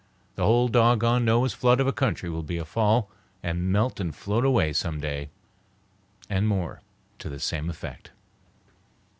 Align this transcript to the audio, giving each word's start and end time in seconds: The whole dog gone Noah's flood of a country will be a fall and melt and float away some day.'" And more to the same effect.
The 0.33 0.43
whole 0.45 0.67
dog 0.67 1.01
gone 1.01 1.23
Noah's 1.23 1.53
flood 1.53 1.79
of 1.79 1.85
a 1.85 1.93
country 1.93 2.27
will 2.27 2.41
be 2.41 2.57
a 2.57 2.65
fall 2.65 3.11
and 3.43 3.71
melt 3.71 3.99
and 3.99 4.15
float 4.15 4.43
away 4.43 4.73
some 4.73 4.99
day.'" 4.99 5.29
And 6.27 6.47
more 6.47 6.81
to 7.19 7.29
the 7.29 7.37
same 7.39 7.69
effect. 7.69 8.09